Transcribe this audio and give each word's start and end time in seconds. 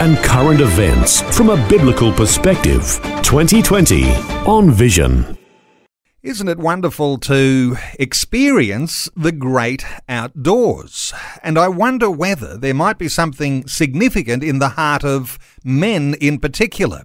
and 0.00 0.16
current 0.18 0.60
events 0.60 1.22
from 1.36 1.50
a 1.50 1.68
biblical 1.68 2.12
perspective. 2.12 3.00
2020 3.22 4.10
on 4.46 4.70
Vision. 4.70 5.38
Isn't 6.22 6.48
it 6.48 6.58
wonderful 6.58 7.18
to 7.18 7.76
experience 7.98 9.10
the 9.14 9.30
great 9.30 9.84
outdoors? 10.08 11.12
And 11.42 11.58
I 11.58 11.68
wonder 11.68 12.10
whether 12.10 12.56
there 12.56 12.72
might 12.72 12.96
be 12.96 13.08
something 13.08 13.66
significant 13.68 14.42
in 14.42 14.58
the 14.58 14.70
heart 14.70 15.04
of 15.04 15.38
men 15.62 16.14
in 16.20 16.38
particular 16.38 17.04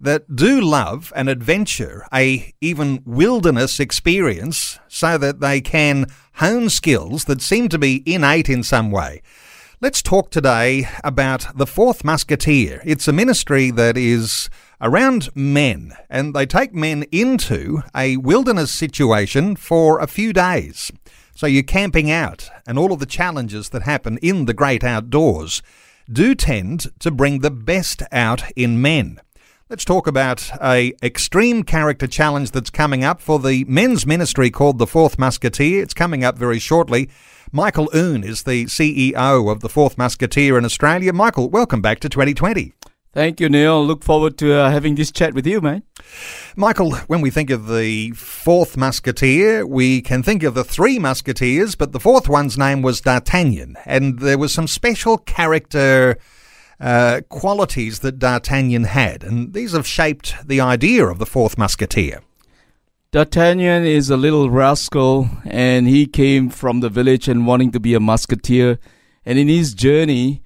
that 0.00 0.34
do 0.34 0.60
love 0.60 1.12
an 1.14 1.28
adventure, 1.28 2.04
a 2.12 2.52
even 2.60 3.02
wilderness 3.06 3.80
experience, 3.80 4.78
so 4.88 5.16
that 5.16 5.40
they 5.40 5.60
can 5.60 6.06
hone 6.34 6.68
skills 6.68 7.24
that 7.26 7.40
seem 7.40 7.68
to 7.68 7.78
be 7.78 8.02
innate 8.04 8.48
in 8.48 8.62
some 8.62 8.90
way. 8.90 9.22
Let's 9.78 10.00
talk 10.00 10.30
today 10.30 10.88
about 11.04 11.48
the 11.54 11.66
Fourth 11.66 12.02
Musketeer. 12.02 12.80
It's 12.86 13.08
a 13.08 13.12
ministry 13.12 13.70
that 13.72 13.98
is 13.98 14.48
around 14.80 15.28
men, 15.34 15.92
and 16.08 16.32
they 16.32 16.46
take 16.46 16.72
men 16.72 17.04
into 17.12 17.82
a 17.94 18.16
wilderness 18.16 18.72
situation 18.72 19.54
for 19.54 19.98
a 19.98 20.06
few 20.06 20.32
days. 20.32 20.90
So 21.34 21.46
you're 21.46 21.62
camping 21.62 22.10
out, 22.10 22.48
and 22.66 22.78
all 22.78 22.90
of 22.90 23.00
the 23.00 23.04
challenges 23.04 23.68
that 23.68 23.82
happen 23.82 24.16
in 24.22 24.46
the 24.46 24.54
great 24.54 24.82
outdoors 24.82 25.60
do 26.10 26.34
tend 26.34 26.86
to 27.00 27.10
bring 27.10 27.40
the 27.40 27.50
best 27.50 28.02
out 28.10 28.50
in 28.56 28.80
men. 28.80 29.20
Let's 29.68 29.84
talk 29.84 30.06
about 30.06 30.48
a 30.62 30.92
extreme 31.02 31.64
character 31.64 32.06
challenge 32.06 32.52
that's 32.52 32.70
coming 32.70 33.02
up 33.02 33.20
for 33.20 33.40
the 33.40 33.64
men's 33.64 34.06
ministry 34.06 34.48
called 34.48 34.78
the 34.78 34.86
Fourth 34.86 35.18
Musketeer. 35.18 35.82
It's 35.82 35.92
coming 35.92 36.22
up 36.22 36.38
very 36.38 36.60
shortly. 36.60 37.10
Michael 37.50 37.90
Oon 37.92 38.22
is 38.22 38.44
the 38.44 38.66
CEO 38.66 39.50
of 39.50 39.58
the 39.62 39.68
Fourth 39.68 39.98
Musketeer 39.98 40.56
in 40.56 40.64
Australia. 40.64 41.12
Michael, 41.12 41.50
welcome 41.50 41.82
back 41.82 41.98
to 41.98 42.08
2020. 42.08 42.74
Thank 43.12 43.40
you, 43.40 43.48
Neil. 43.48 43.84
Look 43.84 44.04
forward 44.04 44.38
to 44.38 44.54
uh, 44.54 44.70
having 44.70 44.94
this 44.94 45.10
chat 45.10 45.34
with 45.34 45.48
you, 45.48 45.60
mate. 45.60 45.82
Michael, 46.54 46.94
when 47.08 47.20
we 47.20 47.30
think 47.30 47.50
of 47.50 47.66
the 47.66 48.12
fourth 48.12 48.76
musketeer, 48.76 49.66
we 49.66 50.00
can 50.00 50.22
think 50.22 50.44
of 50.44 50.54
the 50.54 50.62
three 50.62 51.00
musketeers, 51.00 51.74
but 51.74 51.90
the 51.90 51.98
fourth 51.98 52.28
one's 52.28 52.56
name 52.56 52.82
was 52.82 53.00
D'Artagnan, 53.00 53.74
and 53.84 54.20
there 54.20 54.38
was 54.38 54.54
some 54.54 54.68
special 54.68 55.18
character 55.18 56.18
uh, 56.80 57.20
qualities 57.28 58.00
that 58.00 58.18
D'Artagnan 58.18 58.84
had, 58.84 59.24
and 59.24 59.52
these 59.54 59.72
have 59.72 59.86
shaped 59.86 60.34
the 60.46 60.60
idea 60.60 61.06
of 61.06 61.18
the 61.18 61.26
fourth 61.26 61.56
musketeer. 61.56 62.20
D'Artagnan 63.12 63.84
is 63.84 64.10
a 64.10 64.16
little 64.16 64.50
rascal, 64.50 65.30
and 65.44 65.88
he 65.88 66.06
came 66.06 66.50
from 66.50 66.80
the 66.80 66.90
village 66.90 67.28
and 67.28 67.46
wanting 67.46 67.72
to 67.72 67.80
be 67.80 67.94
a 67.94 68.00
musketeer. 68.00 68.78
And 69.24 69.38
in 69.38 69.48
his 69.48 69.72
journey, 69.74 70.42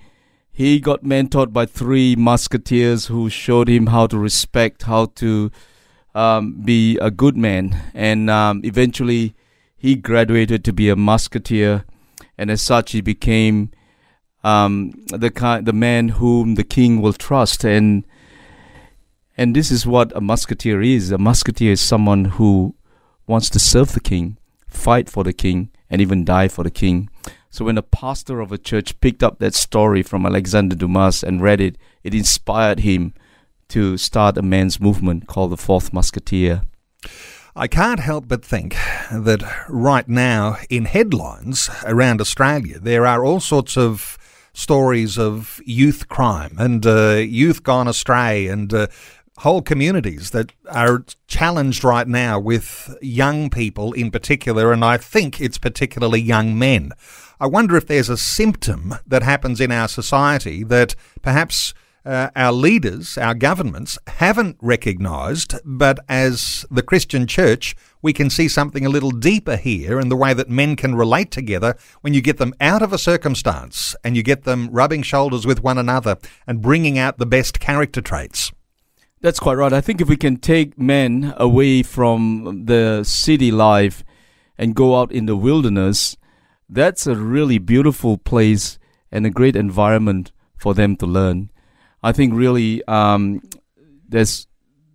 he 0.53 0.78
got 0.78 1.03
mentored 1.03 1.53
by 1.53 1.67
three 1.67 2.14
musketeers 2.14 3.06
who 3.06 3.28
showed 3.28 3.69
him 3.69 3.87
how 3.87 4.06
to 4.06 4.19
respect, 4.19 4.84
how 4.84 5.06
to 5.17 5.50
um, 6.15 6.62
be 6.62 6.97
a 6.98 7.11
good 7.11 7.37
man. 7.37 7.77
And 7.92 8.31
um, 8.31 8.61
eventually, 8.62 9.34
he 9.77 9.97
graduated 9.97 10.65
to 10.65 10.72
be 10.72 10.91
a 10.91 10.97
musketeer, 10.97 11.84
and 12.39 12.50
as 12.50 12.62
such, 12.62 12.92
he 12.92 13.00
became 13.00 13.71
um, 14.43 14.93
the 15.06 15.31
kind, 15.31 15.67
the 15.67 15.73
man 15.73 16.11
whom 16.11 16.55
the 16.55 16.65
king 16.65 17.01
will 17.01 17.12
trust. 17.12 17.65
And 17.65 18.05
and 19.37 19.56
this 19.56 19.71
is 19.71 19.87
what 19.87 20.15
a 20.15 20.21
musketeer 20.21 20.83
is. 20.83 21.11
A 21.11 21.19
musketeer 21.19 21.73
is 21.73 21.81
someone 21.81 22.27
who 22.27 22.75
wants 23.27 23.49
to 23.50 23.59
serve 23.59 23.93
the 23.93 24.00
king, 24.00 24.37
fight 24.69 25.09
for 25.09 25.25
the 25.25 25.33
king, 25.33 25.71
and 25.89 26.00
even 26.00 26.25
die 26.25 26.49
for 26.49 26.62
the 26.62 26.71
king. 26.71 27.09
So 27.49 27.65
when 27.65 27.79
a 27.79 27.83
pastor 27.83 28.41
of 28.41 28.53
a 28.53 28.59
church 28.59 29.00
picked 29.00 29.23
up 29.23 29.39
that 29.39 29.55
story 29.55 30.03
from 30.03 30.25
Alexander 30.25 30.77
Dumas 30.77 31.25
and 31.25 31.43
read 31.43 31.61
it, 31.61 31.77
it 32.05 32.15
inspired 32.15 32.81
him 32.81 33.15
to 33.69 33.97
start 33.97 34.37
a 34.37 34.43
men's 34.43 34.81
movement 34.81 35.27
called 35.27 35.53
the 35.53 35.56
Fourth 35.56 35.93
Musketeer. 35.93 36.62
I 37.56 37.67
can't 37.67 38.00
help 38.00 38.29
but 38.29 38.45
think 38.45 38.77
that 39.11 39.43
right 39.69 40.09
now, 40.09 40.59
in 40.69 40.84
headlines 40.84 41.69
around 41.84 42.21
Australia, 42.21 42.79
there 42.79 43.06
are 43.06 43.25
all 43.25 43.41
sorts 43.41 43.77
of 43.77 44.17
stories 44.60 45.19
of 45.19 45.60
youth 45.65 46.09
crime 46.09 46.54
and 46.59 46.87
uh, 46.87 47.15
youth 47.15 47.62
gone 47.62 47.88
astray 47.88 48.47
and 48.47 48.72
uh, 48.75 48.87
whole 49.38 49.62
communities 49.62 50.32
that 50.32 50.53
are 50.71 51.03
challenged 51.26 51.82
right 51.82 52.06
now 52.06 52.38
with 52.38 52.94
young 53.00 53.49
people 53.49 53.94
in 53.94 54.10
particular, 54.10 54.70
and 54.70 54.84
I 54.84 54.99
think 54.99 55.41
it's 55.41 55.56
particularly 55.56 56.20
young 56.20 56.59
men. 56.59 56.93
I 57.41 57.47
wonder 57.47 57.75
if 57.75 57.87
there's 57.87 58.10
a 58.10 58.19
symptom 58.19 58.94
that 59.06 59.22
happens 59.22 59.59
in 59.59 59.72
our 59.72 59.88
society 59.88 60.62
that 60.65 60.94
perhaps 61.22 61.72
uh, 62.05 62.31
our 62.34 62.53
leaders, 62.53 63.19
our 63.19 63.34
governments, 63.34 63.99
haven't 64.06 64.56
recognised, 64.61 65.55
but 65.65 65.99
as 66.09 66.65
the 66.71 66.83
Christian 66.83 67.27
church, 67.27 67.77
we 68.03 68.12
can 68.12 68.31
see 68.31 68.49
something 68.49 68.87
a 68.87 68.91
little 68.91 69.11
deeper 69.11 69.56
here 69.56 70.00
in 70.00 70.09
the 70.09 70.16
way 70.16 70.33
that 70.33 70.49
men 70.49 70.77
can 70.77 70.94
relate 70.94 71.31
together 71.31 71.77
when 72.00 72.15
you 72.15 72.22
get 72.22 72.38
them 72.38 72.55
out 72.61 72.83
of 72.83 72.93
a 72.93 72.99
circumstance 72.99 73.94
and 74.03 74.16
you 74.16 74.22
get 74.22 74.44
them 74.44 74.69
rubbing 74.71 75.03
shoulders 75.03 75.47
with 75.47 75.62
one 75.62 75.78
another 75.78 76.16
and 76.47 76.62
bringing 76.62 76.99
out 76.99 77.19
the 77.19 77.27
best 77.27 77.61
character 77.61 78.00
traits. 78.00 78.53
That's 79.21 79.41
quite 79.41 79.59
right. 79.59 79.72
I 79.72 79.82
think 79.82 80.00
if 80.00 80.09
we 80.09 80.17
can 80.17 80.38
take 80.38 80.78
men 80.78 81.34
away 81.37 81.82
from 81.82 82.65
the 82.65 83.05
city 83.05 83.50
life 83.50 84.03
and 84.56 84.75
go 84.75 84.99
out 84.99 85.12
in 85.12 85.27
the 85.27 85.37
wilderness, 85.37 86.17
that's 86.71 87.06
a 87.06 87.15
really 87.15 87.59
beautiful 87.59 88.17
place 88.17 88.78
and 89.12 89.27
a 89.27 89.31
great 89.31 89.56
environment 89.56 90.32
for 90.56 90.72
them 90.72 90.97
to 90.97 91.06
learn. 91.06 91.50
I 92.03 92.12
think 92.12 92.34
really 92.34 92.83
um, 92.84 93.43
there's 94.09 94.47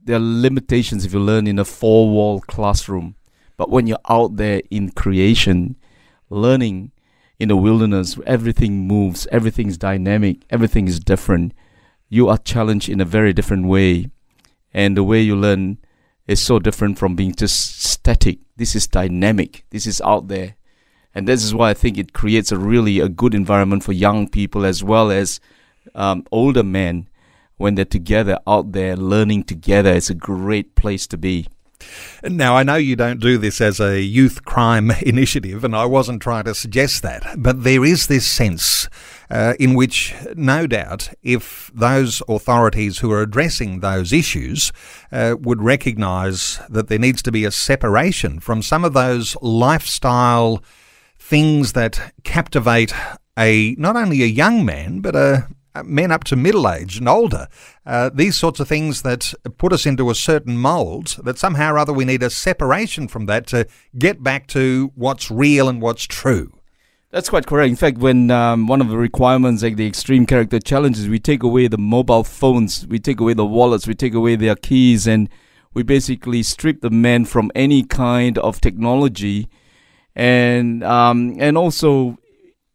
there 0.03 0.17
are 0.17 0.19
limitations 0.19 1.03
if 1.03 1.13
you 1.13 1.19
learn 1.19 1.47
in 1.47 1.57
a 1.57 1.65
four 1.65 2.09
wall 2.09 2.41
classroom, 2.41 3.15
but 3.57 3.69
when 3.69 3.87
you're 3.87 3.97
out 4.09 4.37
there 4.37 4.61
in 4.69 4.91
creation, 4.91 5.75
learning 6.29 6.91
in 7.39 7.49
the 7.49 7.55
wilderness, 7.55 8.17
everything 8.25 8.87
moves, 8.87 9.27
everything's 9.31 9.77
dynamic, 9.77 10.43
everything 10.49 10.87
is 10.87 10.99
different. 10.99 11.53
You 12.07 12.29
are 12.29 12.37
challenged 12.37 12.87
in 12.87 13.01
a 13.01 13.05
very 13.05 13.33
different 13.33 13.65
way 13.65 14.09
and 14.75 14.97
the 14.97 15.05
way 15.05 15.21
you 15.21 15.37
learn 15.37 15.77
is 16.27 16.41
so 16.41 16.59
different 16.59 16.97
from 16.99 17.15
being 17.15 17.33
just 17.33 17.81
static. 17.81 18.39
This 18.57 18.75
is 18.75 18.87
dynamic. 18.87 19.63
This 19.69 19.87
is 19.87 20.01
out 20.01 20.27
there. 20.27 20.57
And 21.13 21.29
this 21.29 21.45
is 21.45 21.55
why 21.55 21.69
I 21.69 21.73
think 21.73 21.97
it 21.97 22.11
creates 22.11 22.51
a 22.51 22.57
really 22.57 22.99
a 22.99 23.07
good 23.07 23.33
environment 23.33 23.85
for 23.85 23.93
young 23.93 24.27
people 24.27 24.65
as 24.65 24.83
well 24.83 25.11
as 25.11 25.39
um, 25.95 26.25
older 26.31 26.63
men 26.63 27.07
when 27.57 27.75
they're 27.75 27.85
together 27.85 28.39
out 28.45 28.73
there 28.73 28.95
learning 28.95 29.45
together. 29.45 29.93
It's 29.93 30.09
a 30.09 30.15
great 30.15 30.75
place 30.75 31.07
to 31.07 31.17
be. 31.17 31.47
Now, 32.23 32.55
I 32.55 32.63
know 32.63 32.75
you 32.75 32.95
don't 32.95 33.19
do 33.19 33.37
this 33.37 33.61
as 33.61 33.79
a 33.79 34.01
youth 34.01 34.45
crime 34.45 34.91
initiative, 35.01 35.63
and 35.63 35.75
I 35.75 35.85
wasn't 35.85 36.21
trying 36.21 36.45
to 36.45 36.55
suggest 36.55 37.01
that, 37.03 37.35
but 37.37 37.63
there 37.63 37.83
is 37.83 38.07
this 38.07 38.27
sense 38.29 38.87
uh, 39.29 39.53
in 39.59 39.73
which, 39.73 40.13
no 40.35 40.67
doubt, 40.67 41.09
if 41.23 41.71
those 41.73 42.21
authorities 42.27 42.99
who 42.99 43.11
are 43.11 43.21
addressing 43.21 43.79
those 43.79 44.13
issues 44.13 44.71
uh, 45.11 45.35
would 45.39 45.61
recognise 45.61 46.59
that 46.69 46.87
there 46.87 46.99
needs 46.99 47.21
to 47.23 47.31
be 47.31 47.45
a 47.45 47.51
separation 47.51 48.39
from 48.39 48.61
some 48.61 48.85
of 48.85 48.93
those 48.93 49.35
lifestyle 49.41 50.63
things 51.19 51.73
that 51.73 52.13
captivate 52.23 52.93
a 53.37 53.75
not 53.77 53.95
only 53.95 54.21
a 54.21 54.27
young 54.27 54.63
man 54.63 55.01
but 55.01 55.15
a 55.15 55.47
men 55.83 56.11
up 56.11 56.23
to 56.25 56.35
middle 56.35 56.69
age 56.69 56.97
and 56.97 57.09
older, 57.09 57.47
uh, 57.85 58.09
these 58.13 58.37
sorts 58.37 58.59
of 58.59 58.67
things 58.67 59.01
that 59.01 59.33
put 59.57 59.73
us 59.73 59.85
into 59.85 60.09
a 60.09 60.15
certain 60.15 60.57
mould, 60.57 61.17
that 61.23 61.37
somehow 61.37 61.73
or 61.73 61.79
other 61.79 61.93
we 61.93 62.05
need 62.05 62.23
a 62.23 62.29
separation 62.29 63.07
from 63.07 63.25
that 63.25 63.47
to 63.47 63.67
get 63.97 64.23
back 64.23 64.47
to 64.47 64.91
what's 64.95 65.29
real 65.31 65.67
and 65.67 65.81
what's 65.81 66.05
true. 66.05 66.51
That's 67.11 67.29
quite 67.29 67.47
correct. 67.47 67.69
In 67.69 67.77
fact, 67.77 67.99
when 67.99 68.29
um, 68.29 68.67
one 68.67 68.81
of 68.81 68.89
the 68.89 68.97
requirements, 68.97 69.63
like 69.63 69.77
the 69.77 69.87
extreme 69.87 70.25
character 70.25 70.59
challenges, 70.59 71.07
we 71.07 71.17
take 71.17 71.43
away 71.43 71.67
the 71.67 71.77
mobile 71.77 72.25
phones, 72.25 72.85
we 72.87 72.99
take 72.99 73.21
away 73.21 73.33
the 73.33 73.45
wallets, 73.45 73.87
we 73.87 73.95
take 73.95 74.13
away 74.13 74.35
their 74.35 74.55
keys, 74.55 75.07
and 75.07 75.29
we 75.73 75.81
basically 75.83 76.43
strip 76.43 76.81
the 76.81 76.89
men 76.89 77.23
from 77.23 77.51
any 77.55 77.83
kind 77.83 78.37
of 78.39 78.59
technology, 78.59 79.47
and 80.13 80.83
um, 80.83 81.35
and 81.39 81.57
also 81.57 82.17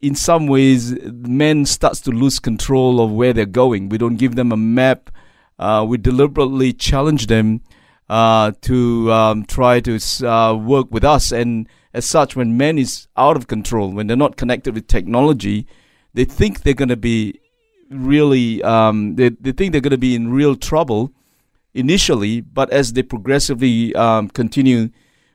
in 0.00 0.14
some 0.14 0.47
ways, 0.47 0.94
men 1.05 1.67
starts 1.67 2.00
to 2.02 2.11
lose 2.11 2.38
control 2.38 3.00
of 3.00 3.11
where 3.12 3.32
they're 3.32 3.47
going. 3.47 3.88
We 3.88 3.99
don't 3.99 4.17
give 4.17 4.35
them 4.35 4.52
a 4.52 4.56
map. 4.56 5.11
uh, 5.61 5.85
we 5.87 5.99
deliberately 5.99 6.73
challenge 6.73 7.26
them 7.26 7.61
uh, 8.08 8.52
to 8.62 9.12
um, 9.12 9.44
try 9.44 9.79
to 9.81 9.99
uh, 10.26 10.55
work 10.55 10.91
with 10.91 11.05
us. 11.05 11.31
And 11.32 11.69
as 11.93 12.06
such, 12.06 12.35
when 12.35 12.56
men 12.56 12.79
is 12.79 13.06
out 13.17 13.37
of 13.37 13.47
control, 13.47 13.93
when 13.93 14.06
they're 14.06 14.17
not 14.17 14.37
connected 14.37 14.75
with 14.75 14.87
technology, 14.87 15.67
they 16.14 16.25
think 16.25 16.62
they're 16.62 16.75
going 16.75 16.88
to 16.88 16.96
be 16.96 17.41
really, 17.91 18.62
um, 18.62 19.17
they, 19.17 19.29
they 19.29 19.53
think 19.53 19.73
they're 19.73 19.82
going 19.82 19.91
to 19.91 19.99
be 19.99 20.14
in 20.14 20.32
real 20.32 20.56
trouble 20.56 21.12
initially, 21.75 22.41
but 22.41 22.70
as 22.70 22.94
they 22.94 23.03
progressively 23.03 23.94
um, 23.94 24.29
continue 24.29 24.88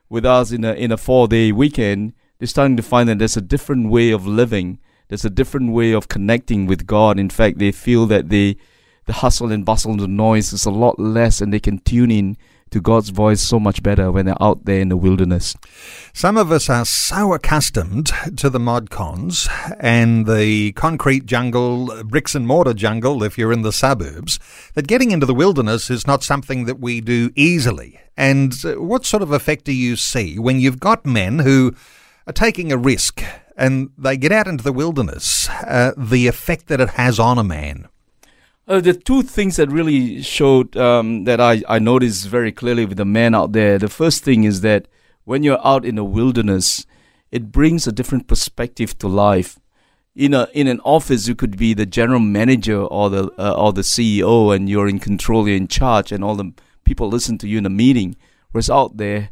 with 0.10 0.26
us 0.26 0.52
in 0.52 0.64
a 0.64 0.74
in 0.74 0.92
a 0.92 0.98
four 0.98 1.28
day 1.28 1.52
weekend, 1.52 2.14
they're 2.40 2.48
starting 2.48 2.78
to 2.78 2.84
find 2.84 3.08
that 3.10 3.20
there's 3.20 3.38
a 3.38 3.42
different 3.42 3.90
way 3.90 4.12
of 4.12 4.28
living. 4.28 4.80
There's 5.08 5.26
a 5.26 5.30
different 5.30 5.72
way 5.72 5.94
of 5.94 6.08
connecting 6.08 6.66
with 6.66 6.86
God. 6.86 7.20
In 7.20 7.30
fact, 7.30 7.60
they 7.60 7.72
feel 7.72 8.06
that 8.08 8.30
they 8.30 8.58
the 9.06 9.14
hustle 9.14 9.52
and 9.52 9.64
bustle, 9.64 9.92
and 9.92 10.00
the 10.00 10.08
noise 10.08 10.52
is 10.52 10.66
a 10.66 10.72
lot 10.72 11.00
less, 11.00 11.40
and 11.40 11.54
they 11.54 11.60
can 11.60 11.78
tune 11.80 12.10
in 12.10 12.38
to 12.72 12.82
God's 12.82 13.10
voice 13.10 13.40
so 13.40 13.60
much 13.60 13.84
better 13.84 14.12
when 14.12 14.26
they're 14.26 14.42
out 14.42 14.66
there 14.66 14.80
in 14.80 14.90
the 14.90 14.98
wilderness. 14.98 15.56
Some 16.14 16.36
of 16.36 16.52
us 16.52 16.70
are 16.70 16.84
so 16.86 17.34
accustomed 17.34 18.12
to 18.36 18.50
the 18.50 18.60
mod 18.60 18.90
cons 18.90 19.48
and 19.80 20.26
the 20.26 20.72
concrete 20.74 21.26
jungle, 21.26 22.04
bricks 22.04 22.36
and 22.36 22.48
mortar 22.48 22.74
jungle 22.74 23.24
if 23.24 23.38
you're 23.38 23.54
in 23.54 23.62
the 23.62 23.72
suburbs, 23.72 24.40
that 24.74 24.88
getting 24.88 25.12
into 25.12 25.26
the 25.26 25.34
wilderness 25.34 25.90
is 25.90 26.08
not 26.08 26.24
something 26.24 26.66
that 26.66 26.80
we 26.80 27.00
do 27.00 27.32
easily. 27.36 28.00
And 28.18 28.54
uh, 28.66 28.82
what 28.82 29.06
sort 29.06 29.24
of 29.24 29.32
effect 29.32 29.66
do 29.66 29.72
you 29.72 29.96
see 29.96 30.40
when 30.40 30.60
you've 30.60 30.80
got 30.80 31.06
men 31.06 31.40
who 31.40 31.76
are 32.28 32.34
taking 32.34 32.72
a 32.72 32.78
risk 32.78 33.24
and 33.58 33.90
they 33.98 34.18
get 34.18 34.32
out 34.32 34.48
into 34.48 34.64
the 34.64 34.74
wilderness, 34.74 35.50
uh, 35.50 35.94
the 35.98 36.28
effect 36.28 36.68
that 36.68 36.82
it 36.82 36.90
has 36.92 37.20
on 37.20 37.38
a 37.38 37.44
man? 37.44 37.88
Uh, 38.68 38.82
the 38.82 38.94
two 38.94 39.22
things 39.22 39.58
that 39.58 39.70
really 39.70 40.24
showed 40.24 40.76
um, 40.76 41.26
that 41.26 41.40
I, 41.40 41.62
I 41.70 41.78
noticed 41.78 42.28
very 42.28 42.52
clearly 42.52 42.86
with 42.86 42.98
the 42.98 43.06
men 43.06 43.36
out 43.36 43.52
there. 43.52 43.78
The 43.78 43.88
first 43.88 44.24
thing 44.24 44.44
is 44.44 44.62
that 44.62 44.88
when 45.24 45.44
you're 45.44 45.66
out 45.66 45.86
in 45.86 45.96
the 45.96 46.04
wilderness, 46.04 46.86
it 47.32 47.52
brings 47.52 47.86
a 47.86 47.92
different 47.92 48.28
perspective 48.28 48.98
to 49.00 49.08
life. 49.08 49.60
In 50.16 50.34
a 50.34 50.48
in 50.54 50.68
an 50.68 50.80
office, 50.86 51.28
you 51.28 51.36
could 51.36 51.58
be 51.58 51.74
the 51.74 51.86
general 51.86 52.22
manager 52.22 52.80
or 52.80 53.10
the 53.10 53.30
uh, 53.38 53.54
or 53.54 53.74
the 53.74 53.82
CEO, 53.82 54.56
and 54.56 54.70
you're 54.70 54.88
in 54.88 55.00
control, 55.00 55.48
you're 55.48 55.58
in 55.58 55.68
charge, 55.68 56.12
and 56.12 56.24
all 56.24 56.36
the 56.36 56.54
people 56.86 57.10
listen 57.10 57.38
to 57.40 57.48
you 57.48 57.58
in 57.58 57.66
a 57.66 57.70
meeting. 57.70 58.16
Whereas 58.52 58.70
out 58.70 58.96
there, 58.98 59.32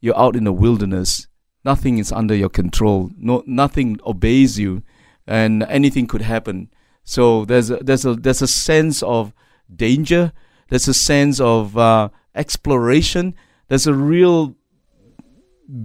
you're 0.00 0.16
out 0.16 0.36
in 0.36 0.44
the 0.44 0.52
wilderness. 0.52 1.26
Nothing 1.64 1.98
is 1.98 2.10
under 2.12 2.34
your 2.34 2.48
control. 2.48 3.10
No, 3.16 3.42
nothing 3.46 3.98
obeys 4.06 4.58
you, 4.58 4.82
and 5.26 5.62
anything 5.64 6.06
could 6.06 6.22
happen 6.22 6.70
so 7.10 7.44
there's 7.44 7.70
a, 7.70 7.76
there's 7.78 8.04
a 8.04 8.14
there's 8.14 8.40
a 8.40 8.46
sense 8.46 9.02
of 9.02 9.34
danger. 9.74 10.32
There's 10.68 10.86
a 10.86 10.94
sense 10.94 11.40
of 11.40 11.76
uh, 11.76 12.10
exploration. 12.36 13.34
There's 13.66 13.88
a 13.88 13.94
real 13.94 14.54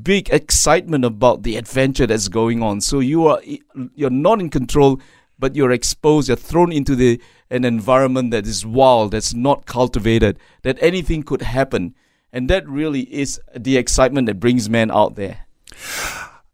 big 0.04 0.30
excitement 0.30 1.06
about 1.06 1.44
the 1.44 1.58
adventure 1.58 2.06
that's 2.06 2.28
going 2.28 2.62
on. 2.62 2.82
So 2.82 3.00
you 3.00 3.26
are 3.28 3.42
you're 3.96 4.10
not 4.10 4.40
in 4.40 4.50
control, 4.50 5.02
but 5.40 5.56
you're 5.56 5.72
exposed. 5.72 6.28
You're 6.28 6.38
thrown 6.38 6.72
into 6.72 6.96
the 6.96 7.20
an 7.50 7.66
environment 7.66 8.30
that 8.30 8.46
is 8.46 8.66
wild, 8.66 9.12
that's 9.12 9.34
not 9.34 9.66
cultivated, 9.66 10.38
that 10.64 10.78
anything 10.82 11.24
could 11.24 11.44
happen, 11.44 11.96
and 12.34 12.50
that 12.50 12.68
really 12.68 13.02
is 13.14 13.40
the 13.56 13.78
excitement 13.78 14.28
that 14.28 14.40
brings 14.40 14.70
men 14.70 14.92
out 14.92 15.16
there. 15.16 15.45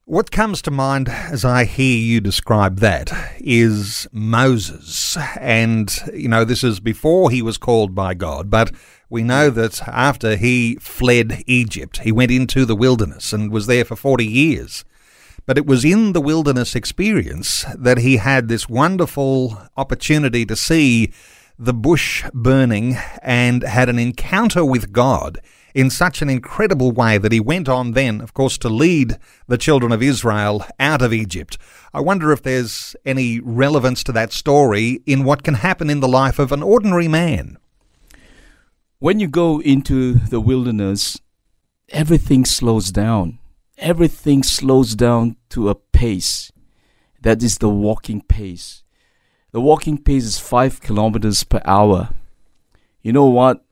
What 0.06 0.32
comes 0.32 0.62
to 0.64 0.72
mind 0.72 1.08
as 1.08 1.46
I 1.46 1.64
hear 1.64 1.98
you 1.98 2.20
describe 2.20 2.80
that 2.80 3.14
is 3.38 4.08
Moses. 4.12 5.16
And, 5.40 5.90
you 6.14 6.28
know, 6.28 6.44
this 6.44 6.64
is 6.66 6.80
before 6.82 7.32
he 7.32 7.42
was 7.42 7.58
called 7.58 7.96
by 7.96 8.14
God, 8.14 8.50
but 8.50 8.72
we 9.10 9.24
know 9.24 9.50
that 9.50 9.88
after 9.88 10.36
he 10.36 10.76
fled 10.82 11.44
Egypt, 11.48 12.00
he 12.00 12.12
went 12.12 12.32
into 12.32 12.66
the 12.66 12.76
wilderness 12.76 13.32
and 13.32 13.52
was 13.52 13.68
there 13.68 13.86
for 13.86 13.96
40 13.96 14.26
years. 14.26 14.84
But 15.46 15.58
it 15.58 15.66
was 15.66 15.86
in 15.86 16.14
the 16.14 16.22
wilderness 16.22 16.76
experience 16.76 17.64
that 17.78 18.00
he 18.00 18.18
had 18.18 18.48
this 18.48 18.68
wonderful 18.68 19.62
opportunity 19.78 20.46
to 20.46 20.56
see 20.56 21.14
the 21.58 21.74
bush 21.74 22.26
burning 22.34 22.98
and 23.22 23.64
had 23.64 23.88
an 23.88 24.00
encounter 24.00 24.66
with 24.66 24.92
God 24.92 25.40
in 25.74 25.90
such 25.90 26.22
an 26.22 26.30
incredible 26.30 26.92
way 26.92 27.18
that 27.18 27.32
he 27.32 27.40
went 27.40 27.70
on 27.70 27.92
then, 27.92 28.22
of 28.22 28.34
course, 28.34 28.58
to 28.60 28.70
lead 28.70 29.18
the 29.48 29.58
children 29.58 29.92
of 29.92 30.02
Israel 30.02 30.66
out 30.80 31.02
of 31.02 31.14
Egypt. 31.14 31.58
I 31.94 32.02
wonder 32.02 32.32
if 32.32 32.44
there's 32.44 32.96
any 33.06 33.40
relevance 33.40 34.04
to 34.06 34.12
that 34.14 34.32
story 34.32 35.02
in 35.06 35.24
what 35.24 35.44
can 35.44 35.56
happen 35.56 35.90
in 35.90 36.00
the 36.00 36.08
life 36.08 36.40
of 36.40 36.52
an 36.52 36.64
ordinary 36.64 37.08
man. 37.08 37.58
When 39.00 39.20
you 39.20 39.28
go 39.28 39.62
into 39.62 40.14
the 40.14 40.42
wilderness, 40.42 41.20
everything 41.90 42.46
slows 42.46 42.92
down. 42.92 43.40
Everything 43.78 44.44
slows 44.44 44.96
down 44.96 45.38
to 45.50 45.70
a 45.70 45.76
pace. 45.76 46.52
That 47.22 47.42
is 47.42 47.58
the 47.58 47.70
walking 47.70 48.22
pace. 48.22 48.84
The 49.52 49.62
walking 49.62 49.98
pace 49.98 50.24
is 50.24 50.40
five 50.40 50.82
kilometers 50.82 51.44
per 51.44 51.62
hour. 51.66 52.10
You 53.02 53.12
know 53.12 53.26
what? 53.26 53.64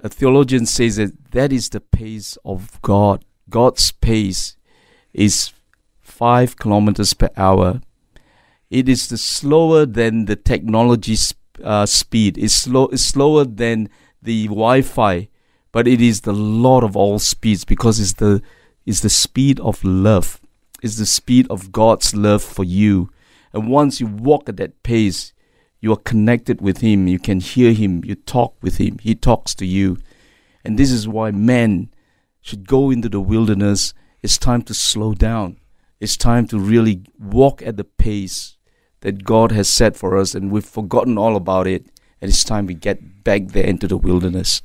a 0.00 0.08
theologian 0.08 0.66
says 0.66 0.96
that 0.96 1.12
that 1.38 1.52
is 1.52 1.68
the 1.68 1.80
pace 1.80 2.36
of 2.44 2.82
God. 2.82 3.24
God's 3.48 3.92
pace 3.92 4.56
is 5.14 5.52
five 6.00 6.56
kilometers 6.56 7.14
per 7.14 7.30
hour. 7.36 7.80
It 8.70 8.88
is 8.88 9.08
the 9.08 9.18
slower 9.18 9.86
than 9.86 10.24
the 10.24 10.34
technology 10.34 11.16
uh, 11.62 11.86
speed. 11.86 12.36
It's 12.38 12.56
slow. 12.56 12.86
It's 12.86 13.04
slower 13.04 13.44
than 13.44 13.88
the 14.20 14.48
Wi-Fi, 14.48 15.28
but 15.70 15.86
it 15.86 16.00
is 16.00 16.22
the 16.22 16.32
Lord 16.32 16.82
of 16.82 16.96
all 16.96 17.20
speeds 17.20 17.64
because 17.64 18.00
it's 18.00 18.14
the 18.14 18.42
it's 18.84 19.02
the 19.02 19.08
speed 19.08 19.60
of 19.60 19.84
love. 19.84 20.40
It's 20.82 20.96
the 20.96 21.06
speed 21.06 21.46
of 21.50 21.70
God's 21.70 22.16
love 22.16 22.42
for 22.42 22.64
you. 22.64 23.10
And 23.52 23.68
once 23.68 24.00
you 24.00 24.08
walk 24.08 24.48
at 24.48 24.56
that 24.56 24.82
pace, 24.82 25.32
you 25.80 25.92
are 25.92 26.02
connected 26.12 26.60
with 26.60 26.78
Him. 26.78 27.06
You 27.06 27.20
can 27.20 27.38
hear 27.38 27.72
Him. 27.72 28.04
You 28.04 28.16
talk 28.16 28.56
with 28.60 28.78
Him. 28.78 28.98
He 29.00 29.14
talks 29.14 29.54
to 29.54 29.66
you. 29.66 29.98
And 30.68 30.78
this 30.78 30.90
is 30.90 31.08
why 31.08 31.30
men 31.30 31.88
should 32.42 32.68
go 32.68 32.90
into 32.90 33.08
the 33.08 33.22
wilderness. 33.22 33.94
It's 34.22 34.36
time 34.36 34.60
to 34.64 34.74
slow 34.74 35.14
down. 35.14 35.56
It's 35.98 36.14
time 36.18 36.46
to 36.48 36.58
really 36.58 37.04
walk 37.18 37.62
at 37.62 37.78
the 37.78 37.84
pace 37.84 38.58
that 39.00 39.24
God 39.24 39.50
has 39.50 39.66
set 39.66 39.96
for 39.96 40.14
us, 40.18 40.34
and 40.34 40.50
we've 40.50 40.62
forgotten 40.62 41.16
all 41.16 41.36
about 41.36 41.66
it. 41.66 41.86
And 42.20 42.28
it's 42.28 42.44
time 42.44 42.66
we 42.66 42.74
get 42.74 43.24
back 43.24 43.48
there 43.52 43.64
into 43.64 43.88
the 43.88 43.96
wilderness. 43.96 44.60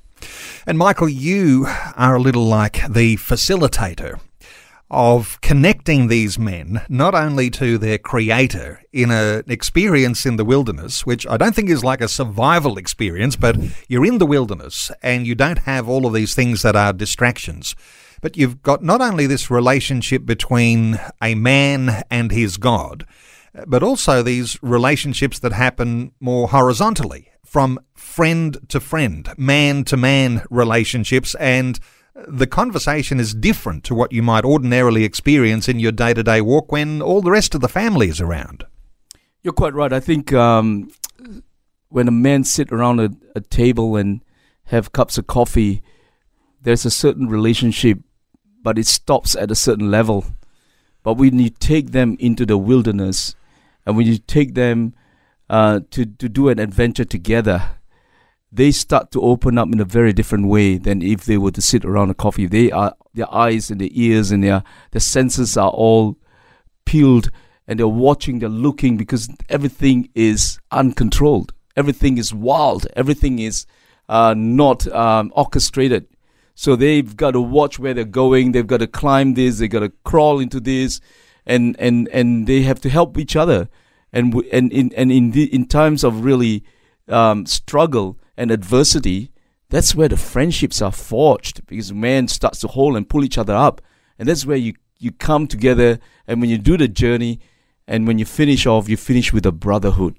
And 0.67 0.77
Michael, 0.77 1.07
you 1.07 1.67
are 1.95 2.15
a 2.15 2.21
little 2.21 2.47
like 2.47 2.85
the 2.85 3.15
facilitator 3.15 4.19
of 4.93 5.41
connecting 5.41 6.07
these 6.07 6.37
men 6.37 6.81
not 6.87 7.15
only 7.15 7.49
to 7.49 7.77
their 7.79 7.97
creator 7.97 8.79
in 8.93 9.09
an 9.09 9.43
experience 9.47 10.25
in 10.25 10.35
the 10.35 10.45
wilderness, 10.45 11.05
which 11.05 11.25
I 11.27 11.35
don't 11.35 11.55
think 11.55 11.69
is 11.69 11.83
like 11.83 11.99
a 11.99 12.07
survival 12.07 12.77
experience, 12.77 13.35
but 13.35 13.57
you're 13.89 14.05
in 14.05 14.19
the 14.19 14.25
wilderness 14.25 14.91
and 15.01 15.25
you 15.25 15.33
don't 15.33 15.59
have 15.59 15.89
all 15.89 16.05
of 16.05 16.13
these 16.13 16.35
things 16.35 16.61
that 16.61 16.75
are 16.75 16.93
distractions. 16.93 17.75
But 18.21 18.37
you've 18.37 18.61
got 18.61 18.83
not 18.83 19.01
only 19.01 19.25
this 19.25 19.49
relationship 19.49 20.25
between 20.25 20.99
a 21.21 21.33
man 21.35 22.03
and 22.11 22.31
his 22.31 22.57
God, 22.57 23.05
but 23.67 23.83
also 23.83 24.21
these 24.21 24.57
relationships 24.61 25.39
that 25.39 25.53
happen 25.53 26.11
more 26.19 26.49
horizontally 26.49 27.29
from 27.43 27.79
friend 27.95 28.57
to 28.69 28.79
friend, 28.79 29.29
man 29.37 29.83
to 29.85 29.97
man 29.97 30.43
relationships, 30.49 31.35
and 31.35 31.79
the 32.15 32.47
conversation 32.47 33.19
is 33.19 33.33
different 33.33 33.83
to 33.85 33.95
what 33.95 34.11
you 34.11 34.21
might 34.21 34.45
ordinarily 34.45 35.03
experience 35.03 35.67
in 35.67 35.79
your 35.79 35.91
day 35.91 36.13
to 36.13 36.23
day 36.23 36.41
walk 36.41 36.71
when 36.71 37.01
all 37.01 37.21
the 37.21 37.31
rest 37.31 37.55
of 37.55 37.61
the 37.61 37.67
family 37.67 38.09
is 38.09 38.21
around. 38.21 38.65
You're 39.41 39.53
quite 39.53 39.73
right. 39.73 39.91
I 39.91 39.99
think 39.99 40.31
um, 40.31 40.91
when 41.89 42.07
a 42.07 42.11
man 42.11 42.43
sit 42.43 42.71
around 42.71 42.99
a, 42.99 43.09
a, 43.35 43.41
table 43.41 43.95
and 43.95 44.23
have 44.65 44.93
cups 44.93 45.17
of 45.17 45.27
coffee, 45.27 45.83
there's 46.61 46.85
a 46.85 46.91
certain 46.91 47.27
relationship, 47.27 47.99
but 48.61 48.77
it 48.77 48.87
stops 48.87 49.35
at 49.35 49.51
a 49.51 49.55
certain 49.55 49.91
level. 49.91 50.25
But 51.01 51.15
when 51.15 51.39
you 51.39 51.49
take 51.49 51.91
them 51.91 52.15
into 52.19 52.45
the 52.45 52.57
wilderness, 52.57 53.35
and 53.85 53.97
when 53.97 54.07
you 54.07 54.17
take 54.17 54.53
them 54.53 54.93
uh, 55.49 55.81
to 55.91 56.05
to 56.05 56.29
do 56.29 56.47
an 56.47 56.59
adventure 56.59 57.03
together, 57.03 57.71
they 58.53 58.71
start 58.71 59.11
to 59.11 59.21
open 59.21 59.57
up 59.57 59.67
in 59.73 59.79
a 59.79 59.85
very 59.85 60.13
different 60.13 60.47
way 60.47 60.77
than 60.77 61.01
if 61.01 61.25
they 61.25 61.37
were 61.37 61.51
to 61.51 61.61
sit 61.61 61.83
around 61.83 62.11
a 62.11 62.13
coffee. 62.13 62.45
They 62.45 62.71
are 62.71 62.95
their 63.13 63.33
eyes 63.33 63.71
and 63.71 63.81
their 63.81 63.89
ears 63.91 64.31
and 64.31 64.43
their 64.43 64.63
their 64.91 65.01
senses 65.01 65.57
are 65.57 65.71
all 65.71 66.17
peeled 66.85 67.31
and 67.67 67.79
they're 67.79 67.87
watching, 67.87 68.39
they're 68.39 68.49
looking 68.49 68.97
because 68.97 69.29
everything 69.49 70.09
is 70.13 70.59
uncontrolled. 70.71 71.53
Everything 71.75 72.17
is 72.17 72.33
wild. 72.33 72.85
Everything 72.95 73.39
is 73.39 73.65
uh, 74.07 74.35
not 74.37 74.85
um, 74.87 75.31
orchestrated. 75.35 76.07
So 76.55 76.75
they've 76.75 77.15
got 77.15 77.31
to 77.31 77.41
watch 77.41 77.79
where 77.79 77.93
they're 77.93 78.03
going. 78.03 78.51
They've 78.51 78.67
got 78.67 78.81
to 78.81 78.87
climb 78.87 79.33
this. 79.33 79.57
They've 79.57 79.69
got 79.69 79.79
to 79.79 79.91
crawl 80.03 80.39
into 80.39 80.59
this, 80.59 81.01
and 81.47 81.75
and 81.79 82.07
and 82.09 82.45
they 82.45 82.61
have 82.61 82.79
to 82.81 82.89
help 82.89 83.17
each 83.17 83.35
other. 83.35 83.69
And 84.11 84.35
and 84.51 84.71
in 84.71 84.93
and 84.95 85.11
in 85.11 85.31
the, 85.31 85.51
in 85.51 85.65
times 85.65 86.03
of 86.03 86.23
really 86.23 86.63
um, 87.07 87.47
struggle, 87.47 88.19
and 88.37 88.51
adversity, 88.51 89.31
that's 89.69 89.95
where 89.95 90.07
the 90.07 90.17
friendships 90.17 90.81
are 90.81 90.91
forged 90.91 91.65
because 91.65 91.91
man 91.91 92.27
starts 92.27 92.59
to 92.59 92.67
hold 92.67 92.95
and 92.95 93.09
pull 93.09 93.23
each 93.23 93.37
other 93.37 93.55
up. 93.55 93.81
And 94.19 94.27
that's 94.27 94.45
where 94.45 94.57
you, 94.57 94.73
you 94.99 95.11
come 95.11 95.47
together. 95.47 95.99
And 96.27 96.41
when 96.41 96.49
you 96.49 96.57
do 96.57 96.77
the 96.77 96.87
journey 96.87 97.39
and 97.87 98.07
when 98.07 98.19
you 98.19 98.25
finish 98.25 98.65
off, 98.65 98.87
you 98.87 98.97
finish 98.97 99.33
with 99.33 99.45
a 99.45 99.51
brotherhood. 99.51 100.15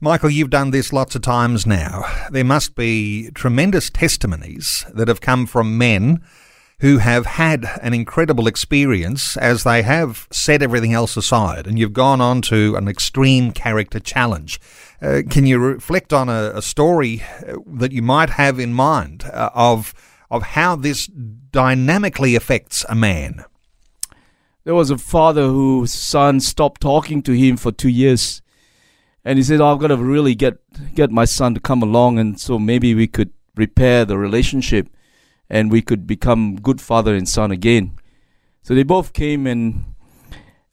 Michael, 0.00 0.30
you've 0.30 0.50
done 0.50 0.70
this 0.70 0.92
lots 0.92 1.14
of 1.14 1.22
times 1.22 1.66
now. 1.66 2.04
There 2.30 2.44
must 2.44 2.74
be 2.74 3.30
tremendous 3.34 3.90
testimonies 3.90 4.84
that 4.94 5.08
have 5.08 5.20
come 5.20 5.46
from 5.46 5.76
men 5.76 6.22
who 6.80 6.98
have 6.98 7.26
had 7.26 7.66
an 7.82 7.92
incredible 7.92 8.46
experience 8.46 9.36
as 9.36 9.64
they 9.64 9.82
have 9.82 10.28
set 10.30 10.62
everything 10.62 10.92
else 10.92 11.16
aside 11.16 11.66
and 11.66 11.78
you've 11.78 11.92
gone 11.92 12.20
on 12.20 12.40
to 12.40 12.76
an 12.76 12.86
extreme 12.86 13.50
character 13.50 13.98
challenge. 13.98 14.60
Uh, 15.02 15.22
can 15.28 15.44
you 15.44 15.58
reflect 15.58 16.12
on 16.12 16.28
a, 16.28 16.52
a, 16.54 16.62
story 16.62 17.22
uh, 17.46 17.56
that 17.66 17.92
you 17.92 18.02
might 18.02 18.30
have 18.30 18.58
in 18.58 18.72
mind 18.72 19.24
uh, 19.32 19.50
of 19.54 19.94
of 20.30 20.42
how 20.42 20.76
this 20.76 21.06
dynamically 21.06 22.34
affects 22.34 22.84
a 22.88 22.94
man? 22.94 23.44
There 24.64 24.74
was 24.74 24.90
a 24.90 24.98
father 24.98 25.46
whose 25.46 25.92
son 25.92 26.40
stopped 26.40 26.80
talking 26.80 27.22
to 27.22 27.32
him 27.32 27.56
for 27.56 27.72
two 27.72 27.88
years, 27.88 28.42
and 29.24 29.38
he 29.38 29.42
said, 29.42 29.60
oh, 29.60 29.72
"I've 29.72 29.78
got 29.78 29.88
to 29.88 29.96
really 29.96 30.34
get 30.34 30.58
get 30.94 31.10
my 31.10 31.24
son 31.24 31.54
to 31.54 31.60
come 31.60 31.82
along, 31.82 32.18
and 32.18 32.38
so 32.38 32.58
maybe 32.58 32.94
we 32.94 33.06
could 33.06 33.32
repair 33.56 34.04
the 34.04 34.18
relationship." 34.18 34.88
And 35.50 35.70
we 35.70 35.82
could 35.82 36.06
become 36.06 36.56
good 36.56 36.80
father 36.80 37.14
and 37.14 37.28
son 37.28 37.50
again. 37.50 37.96
So 38.62 38.74
they 38.74 38.82
both 38.82 39.12
came 39.12 39.46
and 39.46 39.84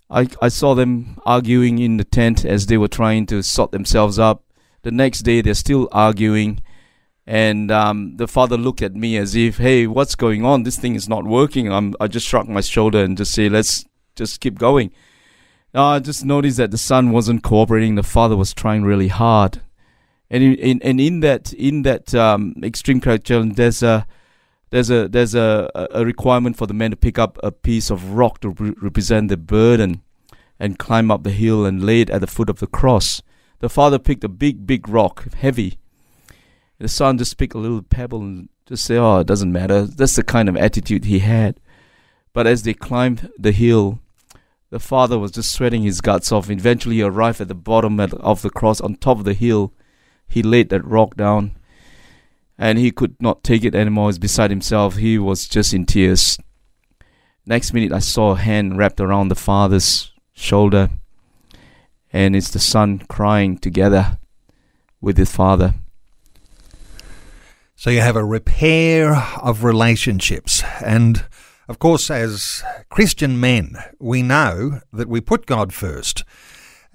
I, 0.09 0.27
I 0.41 0.49
saw 0.49 0.75
them 0.75 1.19
arguing 1.25 1.79
in 1.79 1.97
the 1.97 2.03
tent 2.03 2.45
as 2.45 2.67
they 2.67 2.77
were 2.77 2.87
trying 2.87 3.25
to 3.27 3.41
sort 3.41 3.71
themselves 3.71 4.19
up. 4.19 4.43
The 4.83 4.91
next 4.91 5.21
day 5.21 5.41
they're 5.41 5.53
still 5.53 5.89
arguing 5.91 6.61
and 7.27 7.71
um, 7.71 8.17
the 8.17 8.27
father 8.27 8.57
looked 8.57 8.81
at 8.81 8.95
me 8.95 9.17
as 9.17 9.35
if, 9.35 9.57
hey, 9.57 9.87
what's 9.87 10.15
going 10.15 10.45
on? 10.45 10.63
This 10.63 10.77
thing 10.77 10.95
is 10.95 11.09
not 11.09 11.25
working. 11.25 11.71
I'm, 11.71 11.95
I 11.99 12.07
just 12.07 12.27
shrugged 12.27 12.49
my 12.49 12.61
shoulder 12.61 13.03
and 13.03 13.17
just 13.17 13.33
say, 13.33 13.49
let's 13.49 13.85
just 14.15 14.39
keep 14.41 14.59
going. 14.59 14.91
I 15.73 15.99
just 15.99 16.23
noticed 16.23 16.57
that 16.57 16.71
the 16.71 16.77
son 16.77 17.11
wasn't 17.11 17.43
cooperating. 17.43 17.95
The 17.95 18.03
father 18.03 18.37
was 18.37 18.53
trying 18.53 18.83
really 18.83 19.09
hard. 19.09 19.61
And 20.29 20.43
in, 20.43 20.53
in, 20.55 20.81
and 20.81 21.01
in 21.01 21.19
that 21.19 21.53
in 21.53 21.81
that 21.81 22.15
um, 22.15 22.55
extreme 22.63 23.01
character 23.01 23.33
challenge, 23.33 23.55
there's 23.55 23.83
a 23.83 24.07
there's 24.75 24.89
a 24.89 25.07
there's 25.07 25.33
a, 25.33 25.71
a 25.91 26.05
requirement 26.05 26.57
for 26.57 26.67
the 26.67 26.73
men 26.73 26.91
to 26.91 26.97
pick 26.97 27.17
up 27.17 27.39
a 27.41 27.49
piece 27.49 27.89
of 27.89 28.11
rock 28.11 28.41
to 28.41 28.49
re- 28.49 28.73
represent 28.81 29.29
the 29.29 29.37
burden 29.37 30.01
and 30.59 30.77
climb 30.77 31.09
up 31.09 31.23
the 31.23 31.31
hill 31.31 31.65
and 31.65 31.85
lay 31.85 32.01
it 32.01 32.09
at 32.09 32.19
the 32.19 32.27
foot 32.27 32.49
of 32.49 32.59
the 32.59 32.67
cross. 32.67 33.21
The 33.59 33.69
father 33.69 33.97
picked 33.97 34.25
a 34.25 34.27
big, 34.27 34.67
big 34.67 34.89
rock, 34.89 35.31
heavy. 35.35 35.77
The 36.77 36.89
son 36.89 37.17
just 37.17 37.37
picked 37.37 37.55
a 37.55 37.57
little 37.57 37.83
pebble 37.83 38.19
and 38.19 38.49
just 38.65 38.83
say, 38.83 38.97
"Oh, 38.97 39.19
it 39.19 39.27
doesn't 39.27 39.53
matter." 39.53 39.83
That's 39.83 40.17
the 40.17 40.23
kind 40.23 40.49
of 40.49 40.57
attitude 40.57 41.05
he 41.05 41.19
had. 41.19 41.57
But 42.33 42.45
as 42.45 42.63
they 42.63 42.73
climbed 42.73 43.29
the 43.39 43.53
hill, 43.53 44.01
the 44.71 44.79
father 44.81 45.17
was 45.17 45.31
just 45.31 45.53
sweating 45.53 45.83
his 45.83 46.01
guts 46.01 46.33
off. 46.33 46.49
Eventually, 46.49 46.97
he 46.97 47.01
arrived 47.01 47.39
at 47.39 47.47
the 47.47 47.55
bottom 47.55 47.97
of 47.97 48.41
the 48.41 48.49
cross 48.49 48.81
on 48.81 48.95
top 48.95 49.19
of 49.19 49.23
the 49.23 49.35
hill. 49.35 49.71
He 50.27 50.43
laid 50.43 50.67
that 50.67 50.83
rock 50.83 51.15
down 51.15 51.55
and 52.57 52.77
he 52.77 52.91
could 52.91 53.15
not 53.21 53.43
take 53.43 53.63
it 53.63 53.75
anymore. 53.75 54.09
He's 54.09 54.19
beside 54.19 54.49
himself. 54.49 54.95
He 54.95 55.17
was 55.17 55.47
just 55.47 55.73
in 55.73 55.85
tears. 55.85 56.37
Next 57.45 57.73
minute, 57.73 57.91
I 57.91 57.99
saw 57.99 58.31
a 58.31 58.37
hand 58.37 58.77
wrapped 58.77 58.99
around 58.99 59.27
the 59.27 59.35
father's 59.35 60.11
shoulder, 60.33 60.89
and 62.11 62.35
it's 62.35 62.49
the 62.49 62.59
son 62.59 62.99
crying 63.07 63.57
together 63.57 64.17
with 64.99 65.17
his 65.17 65.31
father. 65.31 65.75
So 67.75 67.89
you 67.89 68.01
have 68.01 68.15
a 68.15 68.25
repair 68.25 69.15
of 69.41 69.63
relationships. 69.63 70.63
And 70.83 71.25
of 71.67 71.77
course, 71.77 72.09
as 72.09 72.63
Christian 72.89 73.39
men, 73.39 73.75
we 73.99 74.23
know 74.23 74.81
that 74.93 75.09
we 75.09 75.21
put 75.21 75.45
God 75.45 75.73
first 75.73 76.23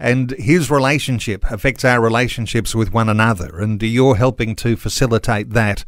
and 0.00 0.30
his 0.32 0.70
relationship 0.70 1.44
affects 1.50 1.84
our 1.84 2.00
relationships 2.00 2.74
with 2.74 2.90
one 2.92 3.10
another. 3.10 3.60
And 3.60 3.80
you're 3.82 4.16
helping 4.16 4.56
to 4.56 4.74
facilitate 4.74 5.50
that 5.50 5.84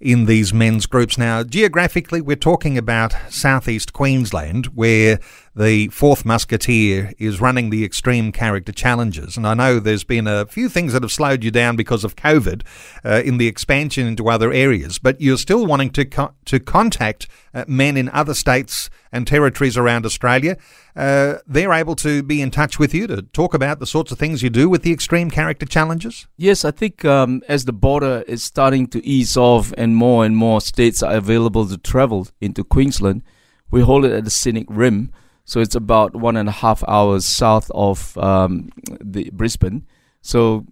in 0.00 0.26
these 0.26 0.52
men's 0.52 0.84
groups. 0.84 1.16
Now, 1.16 1.42
geographically, 1.42 2.20
we're 2.20 2.36
talking 2.36 2.76
about 2.76 3.14
southeast 3.30 3.94
Queensland, 3.94 4.66
where 4.66 5.18
the 5.56 5.88
fourth 5.88 6.24
musketeer 6.24 7.12
is 7.18 7.40
running 7.40 7.70
the 7.70 7.84
extreme 7.84 8.32
character 8.32 8.72
challenges. 8.72 9.36
And 9.36 9.46
I 9.46 9.54
know 9.54 9.78
there's 9.78 10.04
been 10.04 10.26
a 10.26 10.46
few 10.46 10.68
things 10.68 10.92
that 10.92 11.02
have 11.02 11.12
slowed 11.12 11.44
you 11.44 11.50
down 11.50 11.76
because 11.76 12.02
of 12.02 12.16
COVID 12.16 12.62
uh, 13.04 13.22
in 13.24 13.38
the 13.38 13.46
expansion 13.46 14.06
into 14.06 14.28
other 14.28 14.52
areas, 14.52 14.98
but 14.98 15.20
you're 15.20 15.38
still 15.38 15.64
wanting 15.64 15.90
to, 15.90 16.04
co- 16.04 16.34
to 16.46 16.58
contact 16.58 17.28
uh, 17.54 17.64
men 17.68 17.96
in 17.96 18.08
other 18.08 18.34
states 18.34 18.90
and 19.12 19.28
territories 19.28 19.76
around 19.76 20.04
Australia. 20.04 20.56
Uh, 20.96 21.34
they're 21.46 21.72
able 21.72 21.94
to 21.96 22.22
be 22.24 22.42
in 22.42 22.50
touch 22.50 22.80
with 22.80 22.92
you 22.92 23.06
to 23.06 23.22
talk 23.22 23.54
about 23.54 23.78
the 23.78 23.86
sorts 23.86 24.10
of 24.10 24.18
things 24.18 24.42
you 24.42 24.50
do 24.50 24.68
with 24.68 24.82
the 24.82 24.92
extreme 24.92 25.30
character 25.30 25.66
challenges? 25.66 26.26
Yes, 26.36 26.64
I 26.64 26.72
think 26.72 27.04
um, 27.04 27.42
as 27.48 27.64
the 27.64 27.72
border 27.72 28.24
is 28.26 28.42
starting 28.42 28.88
to 28.88 29.04
ease 29.06 29.36
off 29.36 29.72
and 29.78 29.94
more 29.94 30.24
and 30.24 30.36
more 30.36 30.60
states 30.60 31.00
are 31.00 31.14
available 31.14 31.66
to 31.68 31.78
travel 31.78 32.26
into 32.40 32.64
Queensland, 32.64 33.22
we 33.70 33.82
hold 33.82 34.04
it 34.04 34.12
at 34.12 34.24
the 34.24 34.30
Scenic 34.30 34.66
Rim. 34.68 35.12
So 35.44 35.60
it's 35.60 35.74
about 35.74 36.16
one 36.16 36.36
and 36.36 36.48
a 36.48 36.52
half 36.52 36.82
hours 36.88 37.24
south 37.24 37.70
of 37.74 38.16
um, 38.18 38.70
the 39.00 39.30
Brisbane. 39.30 39.86
So 40.22 40.66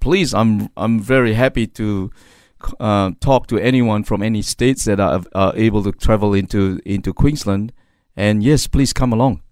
please, 0.00 0.34
I'm 0.34 0.68
I'm 0.76 1.00
very 1.00 1.34
happy 1.34 1.66
to 1.66 2.10
uh, 2.78 3.12
talk 3.20 3.46
to 3.48 3.58
anyone 3.58 4.04
from 4.04 4.22
any 4.22 4.42
states 4.42 4.84
that 4.84 5.00
are, 5.00 5.22
are 5.34 5.52
able 5.56 5.82
to 5.84 5.92
travel 5.92 6.34
into 6.34 6.80
into 6.84 7.12
Queensland. 7.12 7.72
And 8.16 8.42
yes, 8.42 8.66
please 8.66 8.92
come 8.92 9.12
along. 9.12 9.42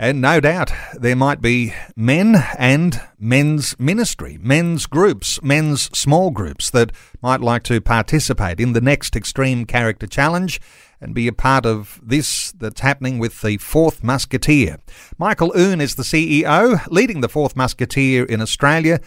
And 0.00 0.20
no 0.20 0.38
doubt 0.38 0.70
there 0.94 1.16
might 1.16 1.42
be 1.42 1.74
men 1.96 2.36
and 2.56 3.00
men's 3.18 3.74
ministry, 3.80 4.38
men's 4.40 4.86
groups, 4.86 5.42
men's 5.42 5.90
small 5.96 6.30
groups 6.30 6.70
that 6.70 6.92
might 7.20 7.40
like 7.40 7.64
to 7.64 7.80
participate 7.80 8.60
in 8.60 8.74
the 8.74 8.80
next 8.80 9.16
Extreme 9.16 9.64
Character 9.64 10.06
Challenge 10.06 10.60
and 11.00 11.16
be 11.16 11.26
a 11.26 11.32
part 11.32 11.66
of 11.66 12.00
this 12.00 12.52
that's 12.52 12.80
happening 12.80 13.18
with 13.18 13.42
the 13.42 13.56
Fourth 13.56 14.04
Musketeer. 14.04 14.78
Michael 15.18 15.52
Oon 15.58 15.80
is 15.80 15.96
the 15.96 16.04
CEO, 16.04 16.80
leading 16.86 17.20
the 17.20 17.28
Fourth 17.28 17.56
Musketeer 17.56 18.24
in 18.24 18.40
Australia. 18.40 19.00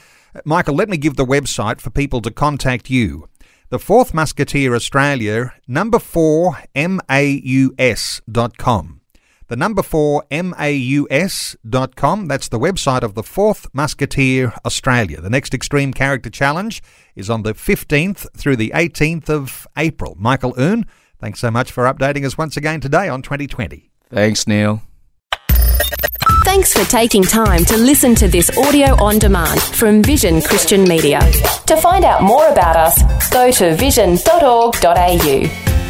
Michael, 0.44 0.76
let 0.76 0.90
me 0.90 0.98
give 0.98 1.16
the 1.16 1.26
website 1.26 1.80
for 1.80 1.90
people 1.90 2.22
to 2.22 2.32
contact 2.32 2.90
you. 2.90 3.30
The 3.70 3.80
Fourth 3.80 4.14
Musketeer 4.14 4.76
Australia, 4.76 5.54
number 5.70 6.00
four, 6.00 6.58
maus.com. 6.76 7.02
The 9.52 9.58
number 9.58 9.84
four, 9.84 10.24
maus.com. 10.32 12.28
That's 12.30 12.48
the 12.48 12.58
website 12.58 13.02
of 13.02 13.16
the 13.16 13.22
Fourth 13.22 13.68
Musketeer 13.74 14.54
Australia. 14.64 15.20
The 15.20 15.30
next 15.30 15.54
Extreme 15.54 15.92
Character 15.92 16.30
Challenge 16.30 16.82
is 17.18 17.30
on 17.30 17.44
the 17.44 17.54
15th 17.54 18.34
through 18.34 18.56
the 18.56 18.72
18th 18.74 19.30
of 19.30 19.68
April. 19.76 20.16
Michael 20.18 20.56
Oon, 20.58 20.86
thanks 21.20 21.42
so 21.42 21.52
much 21.52 21.70
for 21.70 21.84
updating 21.84 22.26
us 22.26 22.38
once 22.38 22.56
again 22.56 22.80
today 22.80 23.10
on 23.10 23.22
2020. 23.22 23.92
Thanks, 24.10 24.48
Neil. 24.48 24.84
Thanks 26.46 26.72
for 26.72 26.90
taking 26.90 27.24
time 27.24 27.66
to 27.66 27.76
listen 27.76 28.16
to 28.16 28.30
this 28.30 28.58
audio 28.58 28.96
on 29.04 29.20
demand 29.20 29.62
from 29.62 30.02
Vision 30.02 30.42
Christian 30.42 30.86
Media. 30.86 31.20
To 31.68 31.76
find 31.76 32.06
out 32.06 32.24
more 32.24 32.48
about 32.48 32.78
us, 32.78 33.30
go 33.30 33.52
to 33.52 33.76
vision.org.au. 33.76 35.81